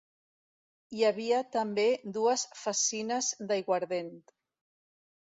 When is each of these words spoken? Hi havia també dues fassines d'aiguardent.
Hi 0.99 1.05
havia 1.09 1.43
també 1.57 1.85
dues 2.17 2.49
fassines 2.65 3.31
d'aiguardent. 3.49 4.15